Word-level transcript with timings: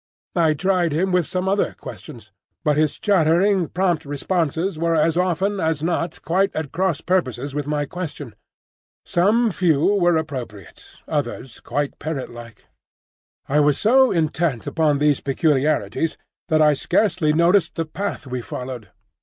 I 0.35 0.55
tried 0.55 0.93
him 0.93 1.11
with 1.11 1.27
some 1.27 1.47
other 1.47 1.73
questions, 1.79 2.31
but 2.63 2.75
his 2.75 2.97
chattering, 2.97 3.67
prompt 3.67 4.03
responses 4.03 4.79
were 4.79 4.95
as 4.95 5.15
often 5.15 5.59
as 5.59 5.83
not 5.83 6.23
quite 6.23 6.49
at 6.55 6.71
cross 6.71 7.01
purposes 7.01 7.53
with 7.53 7.67
my 7.67 7.85
question. 7.85 8.33
Some 9.05 9.51
few 9.51 9.79
were 9.93 10.17
appropriate, 10.17 10.83
others 11.07 11.59
quite 11.59 11.99
parrot 11.99 12.31
like. 12.31 12.65
I 13.47 13.59
was 13.59 13.77
so 13.77 14.11
intent 14.11 14.65
upon 14.65 14.97
these 14.97 15.21
peculiarities 15.21 16.17
that 16.47 16.63
I 16.63 16.73
scarcely 16.73 17.31
noticed 17.31 17.75
the 17.75 17.85
path 17.85 18.25
we 18.25 18.41
followed. 18.41 18.89